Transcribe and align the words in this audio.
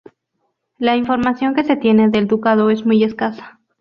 La 0.79 0.95
información 0.95 1.53
que 1.53 1.63
se 1.63 1.75
tiene 1.77 2.09
del 2.09 2.25
Ducado 2.27 2.71
es 2.71 2.87
muy 2.87 3.03
escasa. 3.03 3.59